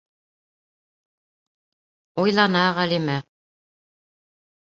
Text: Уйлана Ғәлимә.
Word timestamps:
Уйлана 2.23 2.63
Ғәлимә. 2.79 3.19